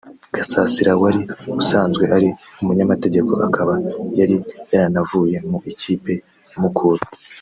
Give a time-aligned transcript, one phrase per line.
[0.35, 1.21] Gasasira wari
[1.61, 2.27] usanzwe ari
[2.61, 3.73] umunyamategeko akaba
[4.19, 4.35] yari
[4.71, 6.11] yaranavuye mu ikipe
[6.49, 7.03] ya Mukura